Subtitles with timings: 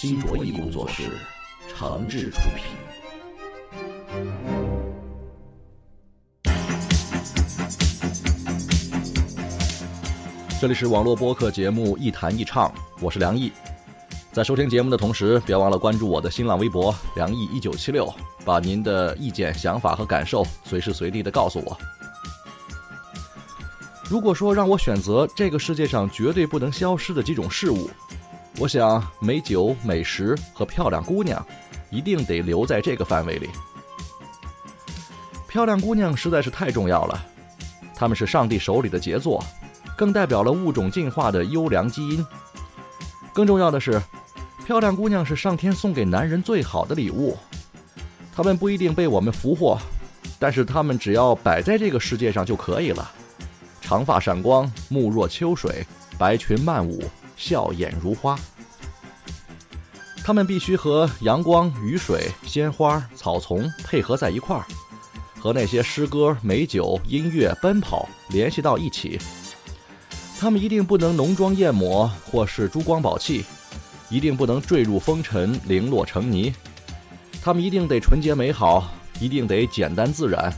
[0.00, 1.02] 新卓艺工作室，
[1.68, 2.64] 长治出品。
[10.58, 12.66] 这里是网络播客节目《一弹一唱》，
[13.02, 13.52] 我是梁毅。
[14.32, 18.10] 在收听节目的同时，别忘了关注我的新浪微博“梁毅一九七六”，
[18.42, 21.76] 把您的意见、想法和感受随时随地的告诉我。
[24.08, 27.90] 如果说让我选择这个世界上绝对不能消失的几种事物，
[28.60, 31.42] 我想美酒、美食和漂亮姑娘，
[31.88, 33.48] 一定得留在这个范围里。
[35.48, 37.24] 漂亮姑娘实在是太重要了，
[37.96, 39.42] 她们是上帝手里的杰作，
[39.96, 42.24] 更代表了物种进化的优良基因。
[43.32, 43.98] 更重要的是，
[44.66, 47.38] 漂亮姑娘是上天送给男人最好的礼物。
[48.30, 49.78] 她们不一定被我们俘获，
[50.38, 53.10] 但是她们只要摆在这个世界上就可以了。
[53.80, 55.82] 长发闪光，目若秋水，
[56.18, 57.02] 白裙漫舞，
[57.40, 58.38] 笑眼如花。
[60.22, 64.66] 他们必须和阳光、雨水、鲜花、草丛配合在一块儿，
[65.40, 69.18] 和那些诗歌、美酒、音乐、奔跑联系到一起。
[70.38, 73.44] 他们一定不能浓妆艳抹，或是珠光宝气，
[74.10, 76.52] 一定不能坠入风尘，零落成泥。
[77.42, 80.52] 他们一定得纯洁美好，一定得简单自然。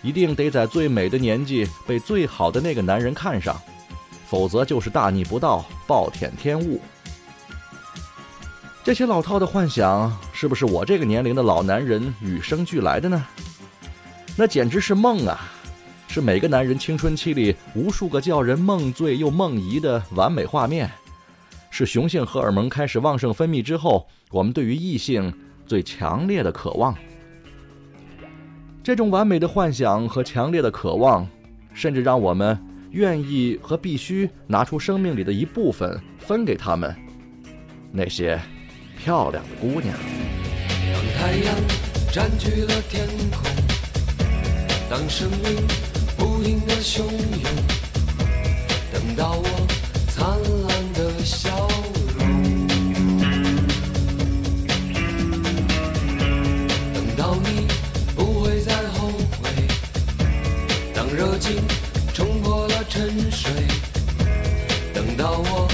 [0.00, 3.60] 一定得在最美的年纪被最好的那个男人看上，
[4.28, 6.80] 否则就是大逆不道、暴殄天物。
[8.84, 13.26] 这些老套的幻想，是不是我这个年龄的老男人与生俱来的呢？
[14.36, 15.50] 那简直是梦啊！
[16.06, 20.90] 是每个男人青春期里无数个叫人梦醉又梦遗的完美画面，
[21.70, 25.30] 是雄性荷尔蒙开始旺盛分泌之后，我们对于异性
[25.66, 26.94] 最强烈的渴望。
[28.82, 31.28] 这种完美的幻想和强烈的渴望，
[31.74, 32.58] 甚至让我们
[32.90, 36.94] 愿意和必须拿出生命里的一部分分给他们，
[37.92, 38.40] 那些
[38.98, 39.94] 漂亮的姑娘。
[40.92, 41.54] 当太阳
[42.10, 43.44] 占据了天空，
[44.88, 45.66] 当生命
[46.16, 47.42] 不停的汹涌，
[48.90, 49.44] 等到我
[50.08, 50.26] 灿
[50.66, 51.68] 烂的笑
[52.18, 52.66] 容，
[56.94, 57.67] 等到你。
[65.18, 65.67] 到我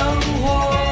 [0.00, 0.06] 生
[0.42, 0.89] 活。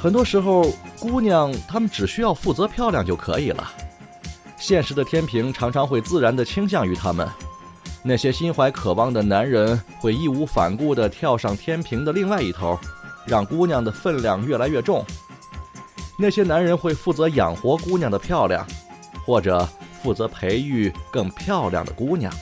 [0.00, 3.68] 很多时候，姑娘她们只需要负责漂亮就可以了。
[4.56, 7.28] 现实的天平常常会自然地倾向于她们。
[8.02, 12.78] 那些心怀渴望的男人会义无反顾地跳上天平的另外一头，
[13.26, 15.04] 让姑娘的分量越来越重。
[16.16, 18.64] 那些男人会负责养活姑娘的漂亮，
[19.24, 19.68] 或者
[20.02, 22.32] 负责培育更漂亮的姑娘。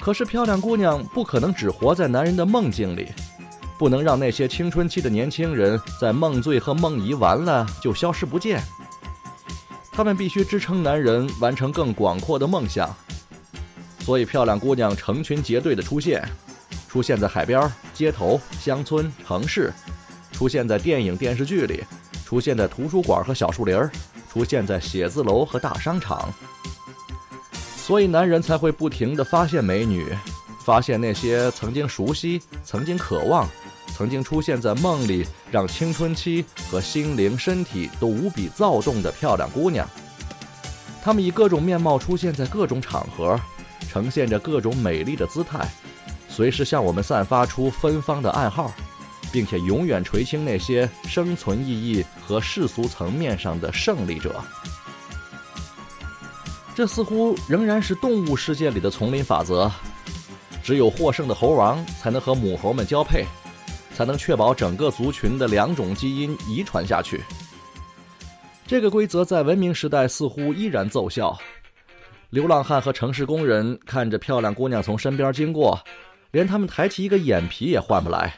[0.00, 3.08] 可是，漂亮姑娘不可能只活在男人的梦境里，
[3.80, 8.62] 不能让那些青春期的年轻人在梦醉和梦遗完了就消失不见。
[9.90, 12.94] 他们必须支撑男人完成更广阔的梦想。
[14.00, 16.22] 所以，漂亮姑娘成群结队的出现，
[16.90, 19.72] 出现在海边、街头、乡村、城市，
[20.30, 21.82] 出现在电影、电视剧里，
[22.22, 23.90] 出现在图书馆和小树林儿，
[24.30, 26.30] 出现在写字楼和大商场。
[27.78, 30.04] 所以，男人才会不停地发现美女，
[30.66, 33.48] 发现那些曾经熟悉、曾经渴望、
[34.00, 39.86] 曾经出现在梦里，让青春期和心灵、身体都无比躁动的漂亮姑娘。
[41.02, 43.38] 她们以各种面貌出现在各种场合。
[43.90, 45.68] 呈现着各种美丽的姿态，
[46.30, 48.72] 随时向我们散发出芬芳的暗号，
[49.30, 54.42] 并且永远垂青那些生存意义和世俗层面上的胜利者。
[56.74, 59.70] 这似乎仍然是动物世界里的丛林法则：
[60.62, 63.26] 只有获胜的猴王才能和母猴们交配，
[64.00, 67.20] 才能确保整个族群的两种基因遗传下去。
[68.66, 71.38] 这个规则在文明时代似乎依然奏效。
[72.30, 75.78] 流浪汉和城市工人看着漂亮姑娘从身边经过，
[76.30, 78.34] 连他们抬起一个眼皮也换不来。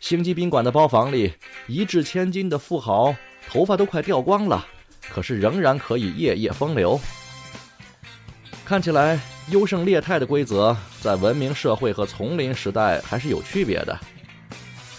[0.00, 1.32] 星级宾馆的包房里，
[1.66, 3.16] 一掷千金的富豪
[3.48, 4.66] 头发都快掉光了，
[5.08, 7.00] 可是仍然可以夜夜风流。
[8.66, 13.98] 看起来优胜劣汰的规则在文明社会和丛林时代还是有区别的。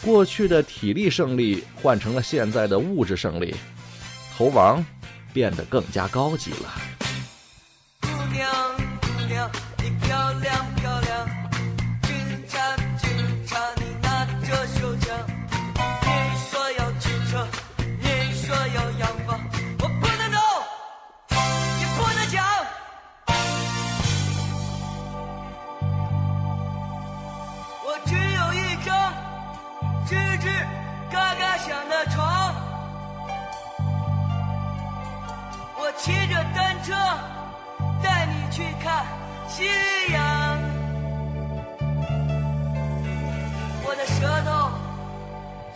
[0.01, 3.53] 过去的体力胜利换成了现在的物质胜利，
[4.37, 4.83] 猴王
[5.33, 6.88] 变得更加高级了。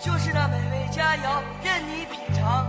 [0.03, 2.67] 就是那美味佳肴，任你品尝。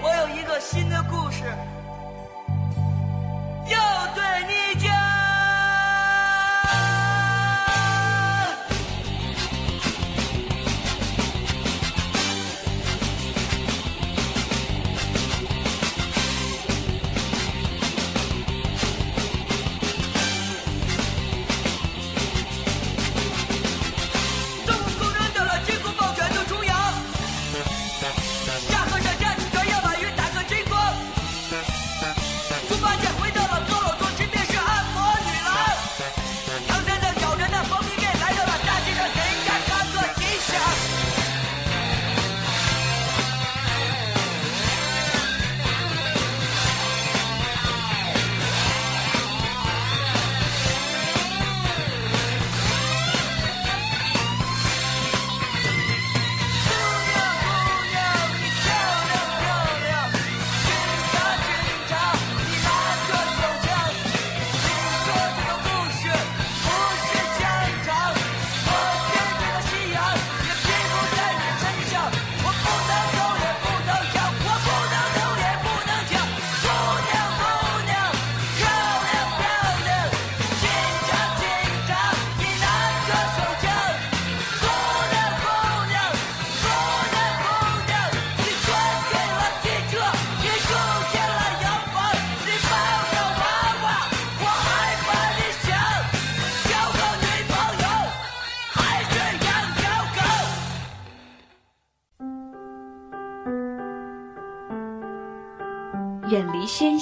[0.00, 1.42] 我有一个新的故事
[3.68, 4.95] 要对你讲。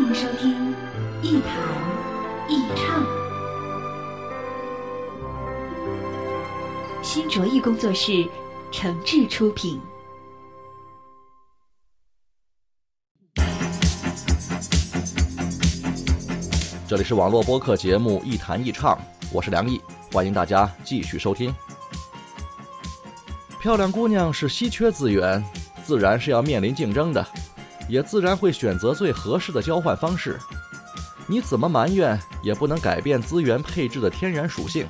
[0.00, 0.74] 欢迎收听
[1.20, 1.52] 一谈
[2.48, 3.04] 一唱，
[7.02, 8.26] 新卓艺工作室
[8.72, 9.78] 诚挚出品。
[16.88, 18.96] 这里是网络播客节目《一谈一唱》，
[19.30, 19.78] 我是梁毅，
[20.10, 21.54] 欢迎大家继续收听。
[23.60, 25.44] 漂亮姑娘是稀缺资源，
[25.84, 27.22] 自然是要面临竞争的，
[27.90, 30.38] 也自然会选择最合适的交换方式。
[31.26, 34.86] 你怎么埋怨，也不能改变资源配置的天然属性。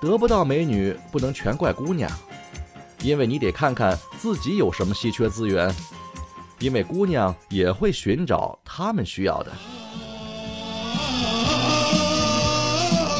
[0.00, 2.10] 得不到美女，不能全怪姑娘，
[3.02, 5.74] 因为你得看看自己有什么稀缺资源，
[6.58, 9.52] 因为姑娘也会寻找她们需要的。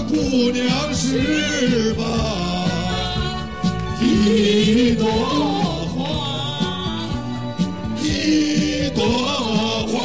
[0.09, 0.15] 姑
[0.51, 2.03] 娘是吧？
[4.01, 5.07] 一朵，
[8.21, 9.03] 一朵
[9.87, 9.99] 花。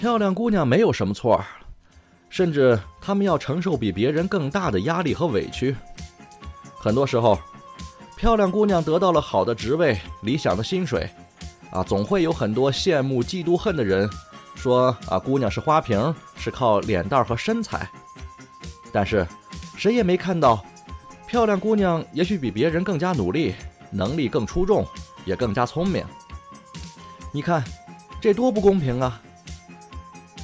[0.00, 1.44] 漂亮姑娘没有什么错，
[2.28, 5.76] 甚至她们要承受比别人更大的压力和委屈。
[6.78, 7.38] 很多时候，
[8.16, 11.08] 漂亮姑娘得到了好的职位、理想的薪水，
[11.70, 14.08] 啊，总会有很多羡慕、嫉妒、恨的人。
[14.56, 15.60] 说啊，姑娘是。
[15.60, 16.50] 花瓶，是。
[16.50, 17.88] 靠脸蛋和身材。
[18.92, 19.26] 但是，
[19.76, 20.62] 谁也没看到，
[21.30, 23.54] 漂亮姑娘也许比别人更加努力，
[23.92, 24.84] 能力更出众，
[25.24, 26.04] 也更加聪明。
[27.30, 27.62] 你看，
[28.20, 29.22] 这多不公平啊！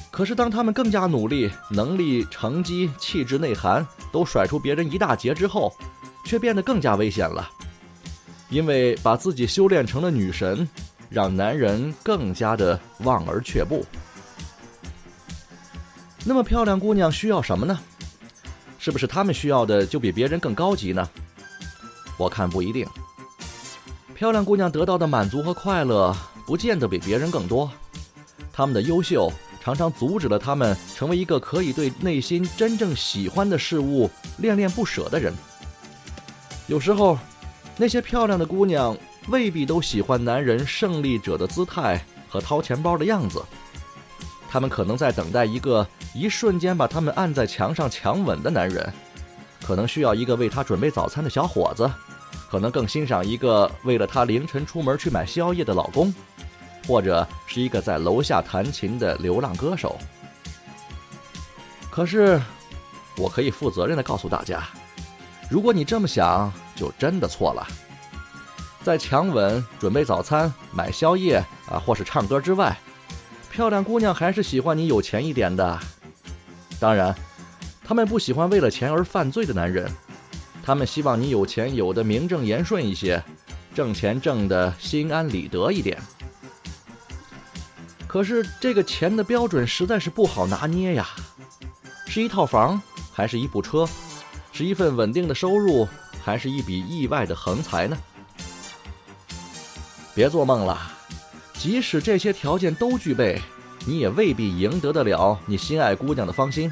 [0.09, 5.75] 可是，当她们更加努力，能力、成绩、气质、内涵都甩出别人一大截之后，
[6.23, 7.51] 却变得更加危险了，
[8.47, 10.65] 因为把自己修炼成了女神，
[11.09, 13.85] 让男人更加的望而却步。
[16.23, 17.77] 那么漂亮姑娘需要什么呢？
[18.87, 21.09] 是不是他们需要的就比别人更高级呢？
[22.15, 22.87] 我看不一定。
[24.15, 26.15] 漂亮姑娘得到的满足和快乐，
[26.45, 27.69] 不见得比别人更多。
[28.53, 29.29] 她们的优秀
[29.61, 35.33] 常常阻止了她们成为一个可以对内心真正喜欢的事物恋恋不舍的人。
[36.67, 37.19] 有时候，
[37.75, 43.43] 那些漂亮的姑娘未必都喜欢男人胜利者的姿态和掏钱包的样子。
[44.49, 45.85] 他们可能在等待一个
[46.17, 48.91] 一瞬间把他们按在墙上强吻的男人，
[49.63, 51.87] 可能需要一个为他准备早餐的小伙子，
[52.49, 56.11] 可能更欣赏一个为了他凌晨出门去买宵夜的老公，
[56.87, 59.95] 或者是一个在楼下弹琴的流浪歌手。
[61.91, 62.41] 可是，
[63.15, 64.63] 我可以负责任的告诉大家，
[65.51, 67.67] 如果你这么想，就真的错了。
[68.81, 71.37] 在强吻、准备早餐、买宵夜
[71.69, 72.75] 啊，或是唱歌之外。
[73.51, 75.79] 漂亮姑娘还是喜欢你有钱一点的，
[76.79, 77.15] 当然，
[77.83, 79.91] 他们不喜欢为了钱而犯罪的男人，
[80.63, 83.23] 他们希望你有钱有的名正言顺一些，
[83.73, 85.97] 挣钱挣的心安理得一点。
[88.05, 91.07] 可是这个钱的标准实在是不好拿捏呀，
[92.05, 92.81] 是一套房，
[93.11, 93.87] 还是一部车？
[94.53, 95.87] 是一份稳定的收入，
[96.23, 97.97] 还是一笔意外的横财呢？
[100.15, 100.91] 别做梦了。
[101.53, 103.41] 即使这些条件都具备，
[103.87, 106.69] 你也未必赢得得了你心爱姑娘的芳心。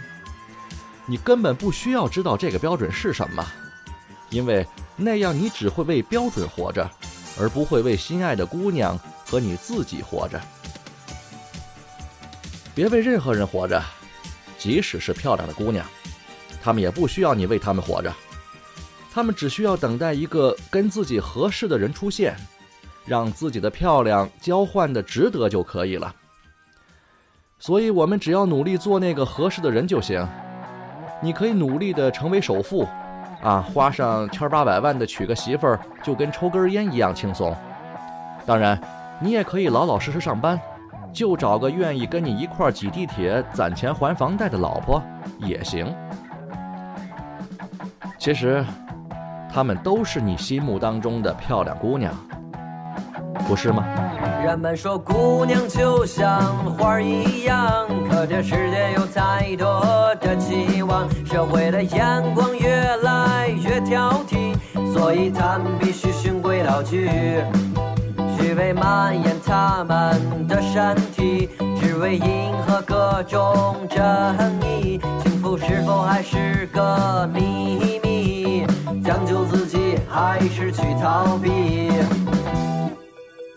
[1.05, 3.47] 你根本不需要知道这个标准是什么，
[4.29, 4.67] 因为
[4.97, 6.89] 那样你只会为标准活着，
[7.39, 10.41] 而不会为心爱的姑娘和你自己活着。
[12.73, 13.81] 别为任何人活着，
[14.57, 15.85] 即使是漂亮的姑娘，
[16.61, 18.13] 她们也不需要你为她们活着，
[19.13, 22.35] 她们只需要等待一个跟自己合适的人出现。
[23.05, 26.13] 让自己的漂亮交换的值得就可以了，
[27.65, 30.23] 所以我们只要努力做那个合适的人就行。
[31.19, 32.87] 你可以努力的成为首富，
[33.41, 37.55] 啊，花上千八百万的娶个媳妇儿，就跟抽根烟一样轻松。
[38.45, 38.79] 当然，
[39.19, 40.61] 你也可以老老实实上班，
[41.11, 45.01] 就找个愿意跟你一块挤地铁、攒钱还房贷的老婆
[45.39, 45.91] 也行。
[48.19, 48.63] 其实，
[49.51, 52.13] 她们都是你心目当中的漂亮姑娘。
[53.47, 53.85] 不是吗？
[54.43, 56.41] 人们说姑娘就像
[56.77, 62.69] 花儿一样，可这世界有太多的期望，社会的眼光越
[63.03, 64.55] 来越挑剔，
[64.93, 67.09] 所以他们必须循规蹈矩，
[68.37, 71.49] 虚伪蔓延他们的身体，
[71.81, 74.03] 只为迎合各种争
[74.61, 74.99] 议。
[75.23, 78.65] 幸福是否还是个秘密？
[79.03, 81.89] 将就自己还是去逃避？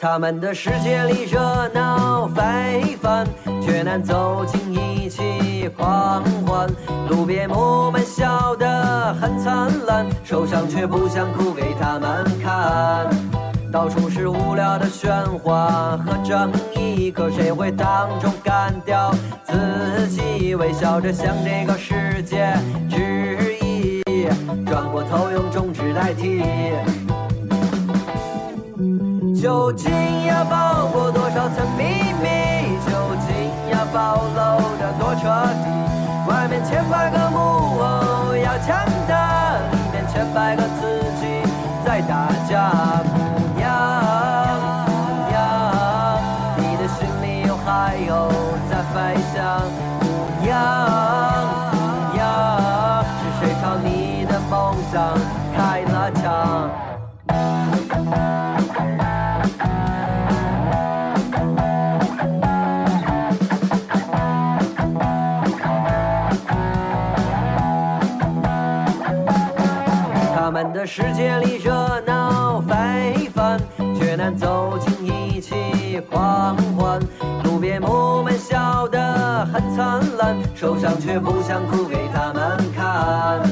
[0.00, 3.26] 他们的世界里热闹非凡，
[3.60, 6.68] 却难走进一起狂欢。
[7.08, 13.08] 路边木门笑得很灿烂，手上却不想哭给他们看。
[13.72, 20.54] 到处是无聊的喧哗和争议，可谁会当众干掉自己？
[20.54, 22.54] 微笑着向这个世界
[22.88, 24.02] 致意，
[24.64, 26.44] 转过头用中指代替。
[29.40, 29.88] 究竟
[30.26, 31.84] 要包裹多少层秘
[32.20, 32.76] 密？
[32.86, 32.92] 究
[33.28, 35.22] 竟要暴露的多彻
[35.62, 36.28] 底？
[36.28, 41.42] 外面千百个木偶要强大，里面千百个自己
[41.84, 43.07] 在打架。
[70.78, 73.58] 的世界里热闹非凡，
[73.98, 77.00] 却难走进一起狂欢。
[77.42, 83.42] 路边木门笑得很灿烂，手上却不想哭给他们看。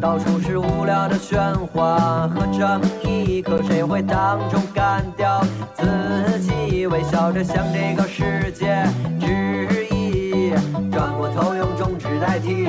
[0.00, 6.88] 到处是无聊的喧哗和争议，可谁会当众干掉自己？
[6.88, 8.84] 微笑着向这个世界
[9.20, 10.52] 致意，
[10.90, 12.66] 转过头用中指代替。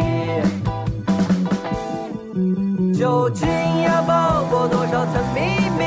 [2.97, 3.45] 究竟
[3.83, 5.83] 要包裹多少层秘密？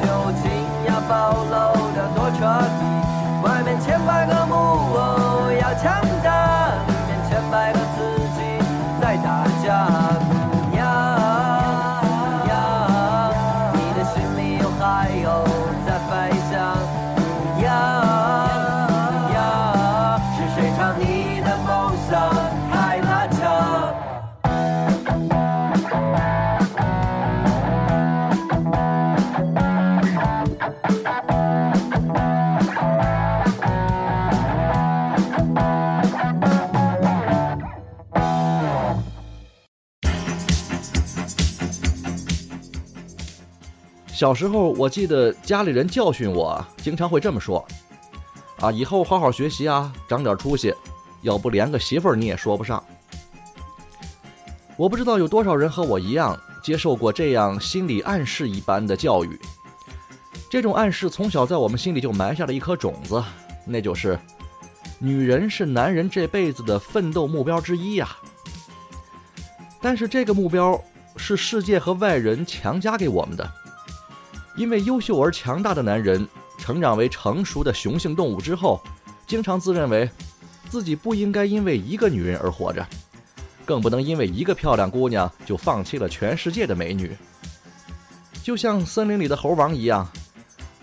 [0.00, 0.06] 究
[0.40, 0.52] 竟
[0.86, 1.52] 要暴露
[1.96, 2.38] 得多彻
[2.78, 2.80] 底？
[3.42, 6.00] 外面千百个木偶要强
[44.14, 47.66] 小时候，我记得家里人教训我，经常会这么说
[48.62, 50.72] ：“啊，以后好好学习啊，长点出息，
[51.22, 52.82] 要不连个媳妇儿你也说不上。”
[54.78, 59.36] 我不知道有多少人和我一样接受过这样心理暗示一般的教育。
[60.48, 63.20] 这种暗示从小在我们心里就埋下了一颗种子，
[63.66, 64.16] 那就是
[65.00, 68.16] 女人是男人这辈子的奋斗目标之一呀。
[69.82, 70.80] 但是这个目标
[71.16, 73.52] 是世界和外人强加给我们的。
[74.56, 76.26] 因为优秀而强大的男人
[76.58, 78.80] 成长为成熟的雄性动物之后，
[79.26, 80.08] 经常自认为
[80.68, 82.86] 自己不应该因为一个女人而活着，
[83.64, 87.16] 更不能因为一个漂亮姑娘就放弃了全世界的美女。
[88.42, 90.08] 就像森林里的猴王一样，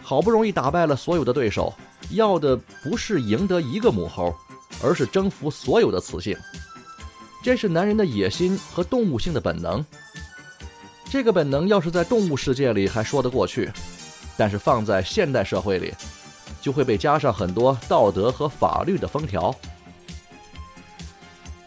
[0.02, 1.74] 好不容易打败了所有的对手，
[2.10, 4.36] 要的不是赢得一个母猴，
[4.84, 6.38] 而是征服所有的雌性。
[7.44, 9.84] 这是男人的野心和动物性的本能。
[11.12, 13.70] 这个本能要是在动物世界里还说得过去，
[14.38, 15.94] 但是放在现代社会里，
[16.62, 19.54] 就会被加上很多道德和法律的封条。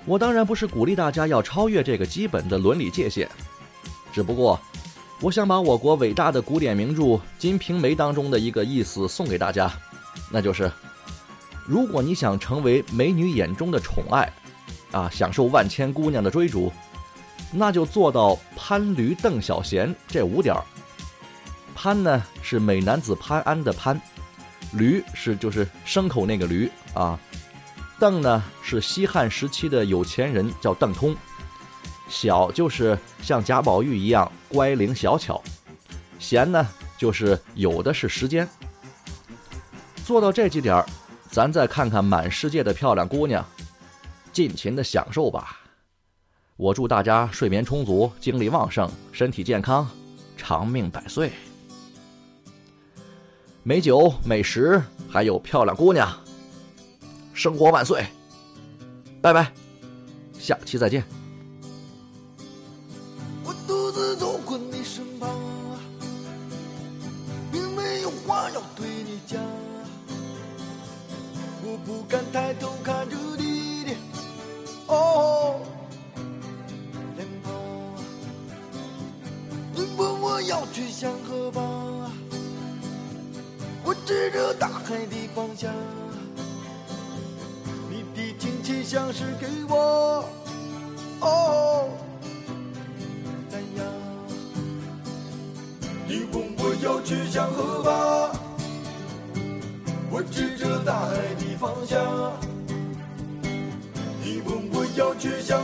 [0.07, 3.29] 我当然不是鼓励大家要超越这个基本的伦理界限，
[4.15, 4.59] 只不过
[5.21, 7.03] 我想把我国伟大的古典名著
[7.39, 9.71] 《金瓶梅》当中的一个意思送给大家，
[10.31, 10.73] 那就是：
[11.67, 14.33] 如果你想成为美女眼中的宠爱，
[14.91, 16.73] 啊，享受万千姑娘的追逐。
[17.57, 20.63] 那就做到潘驴邓小闲这五点儿。
[21.73, 24.01] 潘呢是美男子潘安的潘，
[24.73, 27.19] 驴是就是牲口那个驴啊。
[27.99, 31.15] 邓呢是西汉时期的有钱人叫邓通，
[32.09, 35.41] 小就是像贾宝玉一样乖灵小巧，
[36.19, 36.67] 闲呢
[36.99, 38.49] 就是有的是时间。
[40.05, 40.87] 做到这几点儿，
[41.31, 43.45] 咱再看看满世界的漂亮姑娘，
[44.33, 45.61] 尽情的享受吧。
[46.57, 49.89] 我祝大家睡眠充足，精力旺盛，身体健康，
[50.37, 51.33] 长命百岁。
[53.65, 56.09] 美酒、美食，还有漂亮姑娘，
[57.33, 58.07] 生活万岁！
[59.21, 59.53] 拜拜，
[60.39, 61.24] 下期再见。
[80.55, 81.63] 要去向何方？
[83.83, 85.69] 我指着大海的方向，
[87.91, 90.25] 你的亲切像是给我，
[91.19, 91.89] 哦，
[93.49, 93.85] 怎样？
[96.07, 98.31] 你问我要去向何方？
[100.09, 102.33] 我指着大海的方向。
[104.23, 105.64] 你问我要去向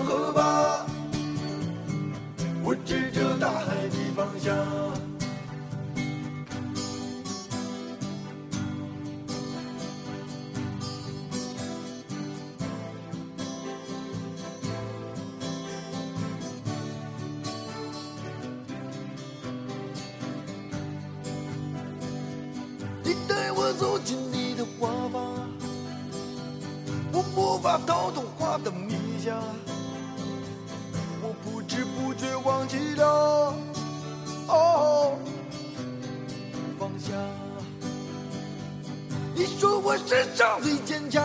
[23.74, 25.48] 走进你的花房，
[27.12, 29.36] 我无法逃脱花的迷香，
[31.22, 33.54] 我不知不觉忘记了
[34.48, 35.12] 哦
[36.78, 37.12] 放下。
[39.34, 41.22] 你说我世上最坚强，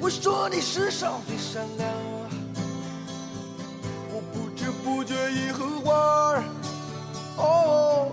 [0.00, 1.88] 我说你世上最善良，
[4.12, 6.42] 我不知不觉已和花
[7.36, 8.12] 哦。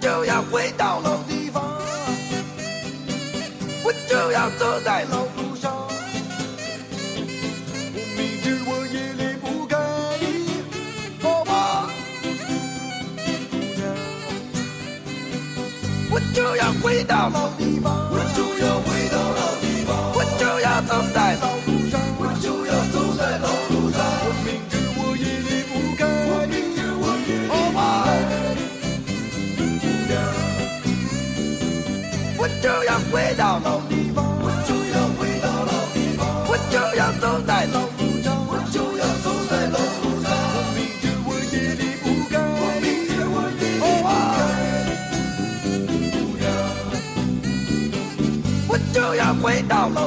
[0.00, 1.62] 就要回到老地方，
[3.84, 5.72] 我就要走在老路上。
[7.94, 9.76] 我明知我也离不开
[10.20, 10.24] 你，
[11.22, 11.90] 好吗？
[13.50, 13.82] 姑娘，
[16.10, 21.87] 我就要回到老地方，我就要回到老地方，我就要走在老路上，
[33.10, 40.28] 回到老地方，我就要回到老地方，我就要走在老路上，我就要走在老路上。
[40.54, 44.08] 我明知我也离不开，我明知我也离不开，
[45.88, 46.46] 姑娘，
[48.68, 49.98] 我就要回到老地方，我就要回到，老